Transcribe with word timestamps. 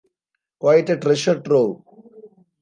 Quite 0.65 0.89
a 0.93 0.95
treasure-trove. 0.97 1.83